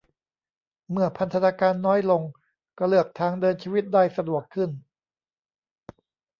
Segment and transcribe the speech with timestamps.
[0.91, 2.23] เมื่อพันธนาการน้อยลง
[2.77, 4.69] ก็เลือกทางเดินชีวิตได้สะดวกขึ้น